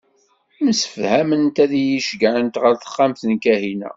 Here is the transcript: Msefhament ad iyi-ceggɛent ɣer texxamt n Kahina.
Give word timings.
Msefhament 0.65 1.55
ad 1.63 1.71
iyi-ceggɛent 1.81 2.59
ɣer 2.61 2.73
texxamt 2.77 3.21
n 3.25 3.31
Kahina. 3.43 3.89